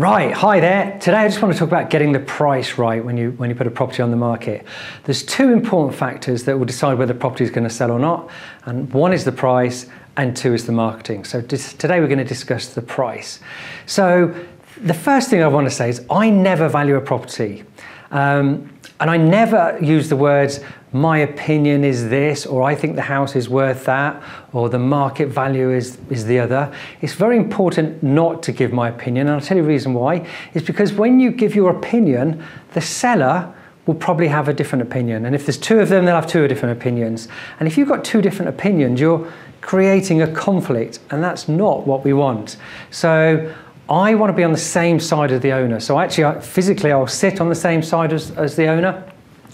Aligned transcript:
Right, 0.00 0.32
hi 0.32 0.60
there. 0.60 0.98
Today 0.98 1.18
I 1.18 1.28
just 1.28 1.42
want 1.42 1.52
to 1.52 1.58
talk 1.58 1.68
about 1.68 1.90
getting 1.90 2.12
the 2.12 2.20
price 2.20 2.78
right 2.78 3.04
when 3.04 3.18
you, 3.18 3.32
when 3.32 3.50
you 3.50 3.54
put 3.54 3.66
a 3.66 3.70
property 3.70 4.02
on 4.02 4.10
the 4.10 4.16
market. 4.16 4.64
There's 5.04 5.22
two 5.22 5.52
important 5.52 5.94
factors 5.94 6.44
that 6.44 6.58
will 6.58 6.64
decide 6.64 6.96
whether 6.96 7.12
the 7.12 7.20
property 7.20 7.44
is 7.44 7.50
going 7.50 7.68
to 7.68 7.74
sell 7.74 7.90
or 7.90 7.98
not. 7.98 8.30
And 8.64 8.90
one 8.94 9.12
is 9.12 9.26
the 9.26 9.32
price 9.32 9.90
and 10.16 10.34
two 10.34 10.54
is 10.54 10.64
the 10.64 10.72
marketing. 10.72 11.26
So 11.26 11.42
today 11.42 12.00
we're 12.00 12.06
going 12.06 12.16
to 12.16 12.24
discuss 12.24 12.72
the 12.72 12.80
price. 12.80 13.40
So 13.84 14.34
the 14.78 14.94
first 14.94 15.28
thing 15.28 15.42
I 15.42 15.48
want 15.48 15.66
to 15.66 15.70
say 15.70 15.90
is 15.90 16.02
I 16.08 16.30
never 16.30 16.70
value 16.70 16.94
a 16.94 17.02
property. 17.02 17.64
Um, 18.10 18.72
and 19.00 19.10
I 19.10 19.16
never 19.16 19.78
use 19.80 20.08
the 20.08 20.16
words, 20.16 20.60
my 20.92 21.18
opinion 21.18 21.84
is 21.84 22.08
this, 22.08 22.44
or 22.44 22.62
I 22.62 22.74
think 22.74 22.96
the 22.96 23.02
house 23.02 23.36
is 23.36 23.48
worth 23.48 23.84
that, 23.84 24.22
or 24.52 24.68
the 24.68 24.78
market 24.78 25.28
value 25.28 25.70
is, 25.70 25.98
is 26.10 26.26
the 26.26 26.38
other. 26.38 26.72
It's 27.00 27.14
very 27.14 27.36
important 27.36 28.02
not 28.02 28.42
to 28.44 28.52
give 28.52 28.72
my 28.72 28.88
opinion, 28.88 29.28
and 29.28 29.36
I'll 29.36 29.40
tell 29.40 29.56
you 29.56 29.62
the 29.62 29.68
reason 29.68 29.94
why. 29.94 30.26
Is 30.52 30.62
because 30.62 30.92
when 30.92 31.20
you 31.20 31.30
give 31.30 31.54
your 31.54 31.70
opinion, 31.70 32.44
the 32.72 32.80
seller 32.80 33.54
will 33.86 33.94
probably 33.94 34.28
have 34.28 34.48
a 34.48 34.52
different 34.52 34.82
opinion. 34.82 35.24
And 35.24 35.34
if 35.34 35.46
there's 35.46 35.58
two 35.58 35.78
of 35.78 35.88
them, 35.88 36.04
they'll 36.04 36.14
have 36.14 36.26
two 36.26 36.46
different 36.48 36.76
opinions. 36.76 37.28
And 37.58 37.66
if 37.66 37.78
you've 37.78 37.88
got 37.88 38.04
two 38.04 38.20
different 38.20 38.48
opinions, 38.48 39.00
you're 39.00 39.32
creating 39.60 40.22
a 40.22 40.32
conflict, 40.32 40.98
and 41.10 41.22
that's 41.22 41.48
not 41.48 41.86
what 41.86 42.04
we 42.04 42.12
want. 42.12 42.56
So 42.90 43.54
I 43.90 44.14
want 44.14 44.30
to 44.30 44.36
be 44.36 44.44
on 44.44 44.52
the 44.52 44.58
same 44.58 45.00
side 45.00 45.32
of 45.32 45.42
the 45.42 45.50
owner. 45.50 45.80
So 45.80 45.98
actually, 45.98 46.40
physically, 46.40 46.92
I'll 46.92 47.08
sit 47.08 47.40
on 47.40 47.48
the 47.48 47.56
same 47.56 47.82
side 47.82 48.12
as, 48.12 48.30
as 48.32 48.54
the 48.54 48.68
owner 48.68 49.04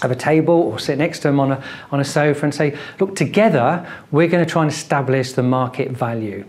have 0.03 0.11
a 0.11 0.17
table 0.17 0.55
or 0.55 0.79
sit 0.79 0.99
next 0.99 1.21
to 1.21 1.29
them 1.29 1.41
on 1.41 1.53
a, 1.53 1.65
on 1.91 2.01
a 2.01 2.05
sofa 2.05 2.45
and 2.45 2.55
say, 2.55 2.77
look, 3.01 3.17
together 3.17 3.91
we're 4.11 4.29
going 4.29 4.45
to 4.45 4.51
try 4.51 4.63
and 4.63 4.71
establish 4.71 5.33
the 5.33 5.43
market 5.43 5.91
value. 5.91 6.45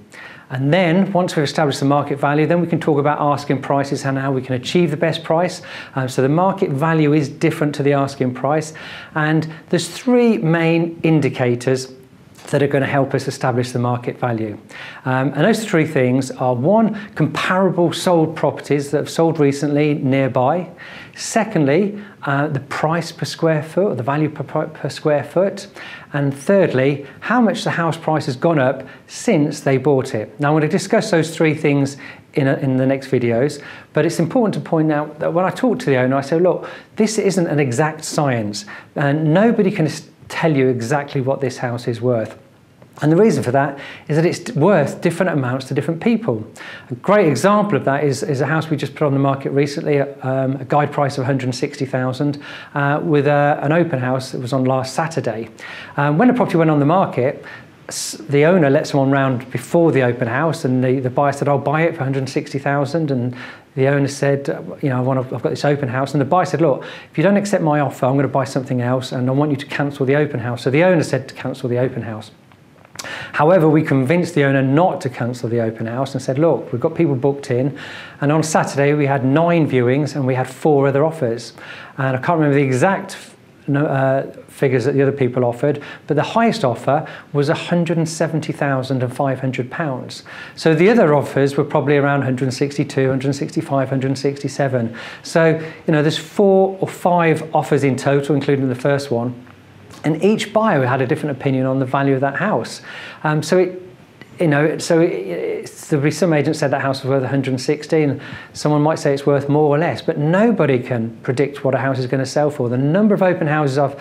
And 0.49 0.73
then 0.73 1.11
once 1.11 1.35
we've 1.35 1.43
established 1.43 1.79
the 1.79 1.85
market 1.85 2.19
value, 2.19 2.45
then 2.45 2.61
we 2.61 2.67
can 2.67 2.79
talk 2.79 2.99
about 2.99 3.19
asking 3.19 3.61
prices 3.61 4.05
and 4.05 4.17
how 4.17 4.31
we 4.31 4.41
can 4.41 4.55
achieve 4.55 4.91
the 4.91 4.97
best 4.97 5.23
price. 5.23 5.61
Um, 5.95 6.07
so 6.07 6.21
the 6.21 6.29
market 6.29 6.69
value 6.69 7.13
is 7.13 7.27
different 7.27 7.75
to 7.75 7.83
the 7.83 7.93
asking 7.93 8.33
price. 8.33 8.73
And 9.15 9.49
there's 9.69 9.89
three 9.89 10.37
main 10.37 10.99
indicators 11.03 11.91
that 12.47 12.63
are 12.63 12.67
going 12.67 12.83
to 12.83 12.89
help 12.89 13.13
us 13.13 13.27
establish 13.27 13.71
the 13.71 13.79
market 13.79 14.19
value. 14.19 14.57
Um, 15.05 15.33
and 15.33 15.45
those 15.45 15.65
three 15.65 15.85
things 15.85 16.31
are 16.31 16.55
one, 16.55 16.95
comparable 17.15 17.93
sold 17.93 18.35
properties 18.35 18.91
that 18.91 18.97
have 18.97 19.09
sold 19.09 19.39
recently 19.39 19.95
nearby. 19.95 20.69
Secondly, 21.15 22.01
uh, 22.23 22.47
the 22.47 22.59
price 22.59 23.11
per 23.11 23.25
square 23.25 23.63
foot, 23.63 23.91
or 23.91 23.95
the 23.95 24.03
value 24.03 24.29
per, 24.29 24.43
per 24.67 24.89
square 24.89 25.23
foot. 25.23 25.67
And 26.13 26.33
thirdly, 26.33 27.05
how 27.21 27.41
much 27.41 27.63
the 27.63 27.71
house 27.71 27.97
price 27.97 28.27
has 28.27 28.35
gone 28.35 28.59
up 28.59 28.87
since 29.07 29.61
they 29.61 29.77
bought 29.77 30.13
it. 30.13 30.39
Now, 30.39 30.49
I'm 30.49 30.53
going 30.53 30.61
to 30.61 30.67
discuss 30.67 31.11
those 31.11 31.35
three 31.35 31.53
things 31.53 31.97
in, 32.33 32.47
a, 32.47 32.55
in 32.57 32.77
the 32.77 32.85
next 32.85 33.09
videos, 33.09 33.61
but 33.93 34.05
it's 34.05 34.19
important 34.19 34.53
to 34.53 34.59
point 34.59 34.91
out 34.91 35.19
that 35.19 35.33
when 35.33 35.43
I 35.43 35.49
talk 35.49 35.79
to 35.79 35.85
the 35.87 35.97
owner, 35.97 36.15
I 36.15 36.21
say, 36.21 36.39
look, 36.39 36.69
this 36.95 37.17
isn't 37.17 37.47
an 37.47 37.59
exact 37.59 38.05
science, 38.05 38.65
and 38.95 39.33
nobody 39.33 39.71
can 39.71 39.89
tell 40.29 40.55
you 40.55 40.67
exactly 40.67 41.21
what 41.21 41.41
this 41.41 41.57
house 41.57 41.87
is 41.87 42.01
worth. 42.01 42.37
And 43.01 43.11
the 43.11 43.15
reason 43.15 43.43
for 43.43 43.51
that 43.51 43.77
is 44.07 44.15
that 44.15 44.25
it's 44.25 44.51
worth 44.53 45.01
different 45.01 45.31
amounts 45.31 45.67
to 45.67 45.75
different 45.75 46.01
people. 46.01 46.45
A 46.89 46.95
great 46.95 47.27
example 47.27 47.77
of 47.77 47.85
that 47.85 48.03
is, 48.03 48.23
is 48.23 48.41
a 48.41 48.45
house 48.47 48.69
we 48.71 48.77
just 48.77 48.95
put 48.95 49.05
on 49.05 49.13
the 49.13 49.19
market 49.19 49.51
recently, 49.51 49.99
um, 49.99 50.55
a 50.55 50.65
guide 50.65 50.91
price 50.91 51.17
of 51.17 51.21
160,000, 51.21 52.41
uh, 52.73 52.99
with 53.03 53.27
a, 53.27 53.59
an 53.61 53.71
open 53.71 53.99
house 53.99 54.31
that 54.31 54.41
was 54.41 54.51
on 54.51 54.65
last 54.65 54.95
Saturday. 54.95 55.49
Um, 55.95 56.17
when 56.17 56.27
the 56.27 56.33
property 56.33 56.57
went 56.57 56.71
on 56.71 56.79
the 56.79 56.85
market, 56.85 57.45
the 57.87 58.43
owner 58.43 58.69
let 58.69 58.85
someone 58.87 59.11
round 59.11 59.49
before 59.49 59.91
the 59.91 60.01
open 60.01 60.27
house, 60.27 60.65
and 60.65 60.83
the, 60.83 60.99
the 60.99 61.09
buyer 61.09 61.31
said, 61.31 61.47
"I'll 61.47 61.57
buy 61.57 61.83
it 61.83 61.93
for 61.93 61.99
160,000." 61.99 63.11
And 63.11 63.35
the 63.75 63.87
owner 63.87 64.07
said, 64.07 64.47
"You 64.81 64.89
know, 64.89 64.97
I 64.97 64.99
want 64.99 65.29
to, 65.29 65.35
I've 65.35 65.41
got 65.41 65.49
this 65.49 65.63
open 65.63 65.87
house." 65.87 66.13
And 66.13 66.19
the 66.19 66.25
buyer 66.25 66.45
said, 66.45 66.61
"Look, 66.61 66.83
if 67.11 67.17
you 67.17 67.23
don't 67.23 67.37
accept 67.37 67.63
my 67.63 67.79
offer, 67.79 68.05
I'm 68.05 68.13
going 68.13 68.23
to 68.23 68.27
buy 68.27 68.43
something 68.43 68.81
else, 68.81 69.11
and 69.11 69.29
I 69.29 69.33
want 69.33 69.51
you 69.51 69.57
to 69.57 69.65
cancel 69.65 70.05
the 70.05 70.15
open 70.15 70.41
house." 70.41 70.63
So 70.63 70.69
the 70.69 70.83
owner 70.83 71.03
said 71.03 71.29
to 71.29 71.35
cancel 71.35 71.69
the 71.69 71.77
open 71.77 72.01
house. 72.01 72.31
However, 73.33 73.69
we 73.69 73.83
convinced 73.83 74.33
the 74.33 74.43
owner 74.43 74.61
not 74.61 75.01
to 75.01 75.09
cancel 75.09 75.47
the 75.47 75.61
open 75.61 75.85
house 75.85 76.13
and 76.13 76.21
said, 76.21 76.39
look, 76.39 76.71
we've 76.71 76.81
got 76.81 76.95
people 76.95 77.15
booked 77.15 77.51
in. 77.51 77.77
And 78.21 78.31
on 78.31 78.41
Saturday, 78.41 78.93
we 78.93 79.05
had 79.05 79.23
nine 79.23 79.69
viewings 79.69 80.15
and 80.15 80.25
we 80.25 80.33
had 80.33 80.49
four 80.49 80.87
other 80.87 81.05
offers. 81.05 81.53
And 81.97 82.17
I 82.17 82.19
can't 82.19 82.39
remember 82.39 82.55
the 82.55 82.65
exact 82.65 83.15
uh, 83.75 84.23
figures 84.47 84.85
that 84.85 84.93
the 84.93 85.01
other 85.01 85.11
people 85.11 85.43
offered, 85.43 85.83
but 86.07 86.15
the 86.15 86.23
highest 86.23 86.63
offer 86.63 87.05
was 87.33 87.49
£170,500. 87.49 90.23
So 90.55 90.73
the 90.73 90.89
other 90.89 91.13
offers 91.13 91.57
were 91.57 91.63
probably 91.63 91.97
around 91.97 92.19
162, 92.19 93.01
165, 93.01 93.69
167. 93.69 94.95
So, 95.23 95.59
you 95.85 95.91
know, 95.91 96.01
there's 96.01 96.17
four 96.17 96.77
or 96.79 96.87
five 96.87 97.53
offers 97.53 97.83
in 97.83 97.95
total, 97.95 98.35
including 98.35 98.69
the 98.69 98.75
first 98.75 99.11
one. 99.11 99.43
And 100.03 100.23
each 100.23 100.53
buyer 100.53 100.85
had 100.85 101.01
a 101.01 101.07
different 101.07 101.37
opinion 101.37 101.65
on 101.65 101.79
the 101.79 101.85
value 101.85 102.15
of 102.15 102.21
that 102.21 102.35
house. 102.35 102.81
Um, 103.23 103.41
so 103.41 103.57
it, 103.57 103.81
you 104.39 104.47
know, 104.47 104.77
so 104.77 105.01
it, 105.01 105.67
some 105.67 106.33
agent 106.33 106.55
said 106.55 106.71
that 106.71 106.81
house 106.81 107.03
was 107.03 107.09
worth 107.09 107.21
116. 107.21 108.21
someone 108.53 108.81
might 108.81 108.99
say 108.99 109.13
it's 109.13 109.25
worth 109.25 109.49
more 109.49 109.67
or 109.75 109.77
less, 109.77 110.01
but 110.01 110.17
nobody 110.17 110.79
can 110.79 111.17
predict 111.23 111.63
what 111.63 111.73
a 111.73 111.77
house 111.77 111.99
is 111.99 112.07
going 112.07 112.23
to 112.23 112.29
sell 112.29 112.49
for. 112.49 112.69
The 112.69 112.77
number 112.77 113.15
of 113.15 113.23
open 113.23 113.47
houses 113.47 113.77
I've 113.77 113.99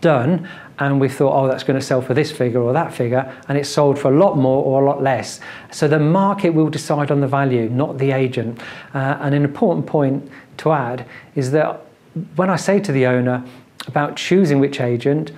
done, 0.00 0.48
and 0.78 1.00
we 1.00 1.08
thought, 1.08 1.32
oh, 1.32 1.48
that's 1.48 1.64
going 1.64 1.78
to 1.78 1.84
sell 1.84 2.00
for 2.00 2.14
this 2.14 2.30
figure 2.30 2.60
or 2.60 2.72
that 2.72 2.92
figure, 2.92 3.32
and 3.48 3.58
it 3.58 3.66
sold 3.66 3.98
for 3.98 4.12
a 4.12 4.18
lot 4.18 4.36
more 4.36 4.64
or 4.64 4.82
a 4.82 4.86
lot 4.86 5.02
less. 5.02 5.40
So 5.70 5.88
the 5.88 5.98
market 5.98 6.50
will 6.50 6.68
decide 6.68 7.10
on 7.10 7.20
the 7.20 7.28
value, 7.28 7.68
not 7.68 7.98
the 7.98 8.12
agent. 8.12 8.60
Uh, 8.94 9.18
and 9.20 9.34
an 9.34 9.44
important 9.44 9.86
point 9.86 10.30
to 10.58 10.72
add 10.72 11.06
is 11.34 11.50
that 11.52 11.84
when 12.36 12.50
I 12.50 12.56
say 12.56 12.80
to 12.80 12.92
the 12.92 13.06
owner, 13.06 13.44
about 13.88 14.16
choosing 14.16 14.60
which 14.60 14.80
agent. 14.80 15.32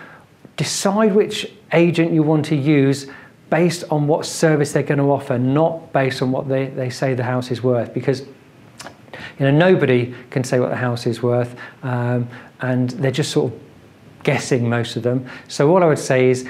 Decide 0.56 1.14
which 1.14 1.50
agent 1.72 2.12
you 2.12 2.22
want 2.22 2.44
to 2.46 2.56
use 2.56 3.06
based 3.50 3.84
on 3.90 4.06
what 4.06 4.24
service 4.24 4.72
they're 4.72 4.82
going 4.82 4.98
to 4.98 5.10
offer, 5.10 5.38
not 5.38 5.92
based 5.92 6.22
on 6.22 6.32
what 6.32 6.48
they, 6.48 6.66
they 6.68 6.88
say 6.88 7.14
the 7.14 7.24
house 7.24 7.50
is 7.50 7.62
worth. 7.62 7.92
Because 7.92 8.20
you 8.20 9.40
know 9.40 9.50
nobody 9.50 10.14
can 10.30 10.44
say 10.44 10.60
what 10.60 10.70
the 10.70 10.76
house 10.76 11.06
is 11.06 11.22
worth, 11.22 11.56
um, 11.82 12.28
and 12.60 12.90
they're 12.90 13.10
just 13.10 13.32
sort 13.32 13.52
of 13.52 13.60
guessing 14.22 14.68
most 14.68 14.96
of 14.96 15.02
them. 15.02 15.26
So 15.48 15.70
all 15.74 15.82
I 15.82 15.86
would 15.86 15.98
say 15.98 16.30
is 16.30 16.48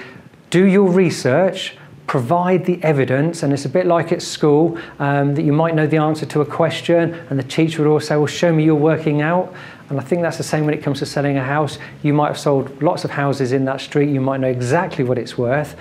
do 0.50 0.66
your 0.66 0.90
research 0.90 1.76
provide 2.10 2.64
the 2.64 2.82
evidence, 2.82 3.44
and 3.44 3.52
it's 3.52 3.66
a 3.66 3.68
bit 3.68 3.86
like 3.86 4.10
at 4.10 4.20
school 4.20 4.76
um, 4.98 5.32
that 5.36 5.42
you 5.42 5.52
might 5.52 5.76
know 5.76 5.86
the 5.86 5.96
answer 5.96 6.26
to 6.26 6.40
a 6.40 6.44
question, 6.44 7.14
and 7.30 7.38
the 7.38 7.44
teacher 7.44 7.84
would 7.84 7.88
also 7.88 8.18
well, 8.18 8.26
show 8.26 8.52
me 8.52 8.64
your 8.64 8.74
working 8.74 9.22
out. 9.22 9.54
And 9.88 10.00
I 10.00 10.02
think 10.02 10.20
that's 10.20 10.36
the 10.36 10.42
same 10.42 10.64
when 10.64 10.74
it 10.74 10.82
comes 10.82 10.98
to 10.98 11.06
selling 11.06 11.36
a 11.36 11.44
house. 11.44 11.78
You 12.02 12.12
might 12.12 12.26
have 12.26 12.38
sold 12.38 12.82
lots 12.82 13.04
of 13.04 13.12
houses 13.12 13.52
in 13.52 13.64
that 13.66 13.80
street, 13.80 14.08
you 14.10 14.20
might 14.20 14.40
know 14.40 14.48
exactly 14.48 15.04
what 15.04 15.18
it's 15.18 15.38
worth, 15.38 15.76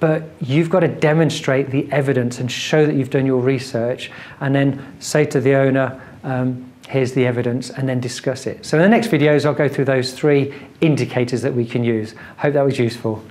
but 0.00 0.24
you've 0.40 0.70
got 0.70 0.80
to 0.80 0.88
demonstrate 0.88 1.70
the 1.70 1.90
evidence 1.90 2.38
and 2.38 2.50
show 2.50 2.86
that 2.86 2.94
you've 2.94 3.10
done 3.10 3.26
your 3.26 3.40
research, 3.40 4.10
and 4.40 4.54
then 4.54 4.84
say 5.00 5.24
to 5.24 5.40
the 5.40 5.54
owner, 5.54 6.00
um, 6.22 6.70
here's 6.88 7.12
the 7.12 7.26
evidence, 7.26 7.70
and 7.70 7.88
then 7.88 8.00
discuss 8.00 8.46
it. 8.46 8.64
So 8.64 8.76
in 8.76 8.82
the 8.82 8.88
next 8.88 9.08
videos, 9.08 9.44
I'll 9.44 9.54
go 9.54 9.68
through 9.68 9.86
those 9.86 10.12
three 10.12 10.54
indicators 10.80 11.42
that 11.42 11.54
we 11.54 11.64
can 11.64 11.82
use. 11.84 12.14
Hope 12.38 12.54
that 12.54 12.64
was 12.64 12.78
useful. 12.78 13.22